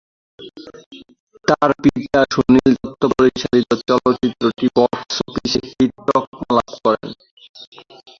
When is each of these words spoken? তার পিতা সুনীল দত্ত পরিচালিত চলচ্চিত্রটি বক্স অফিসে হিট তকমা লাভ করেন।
তার 1.47 1.69
পিতা 1.83 2.21
সুনীল 2.33 2.71
দত্ত 2.75 3.03
পরিচালিত 3.15 3.69
চলচ্চিত্রটি 3.89 4.65
বক্স 4.77 5.15
অফিসে 5.27 5.61
হিট 5.69 5.91
তকমা 6.07 6.49
লাভ 6.57 6.71
করেন। 6.83 7.09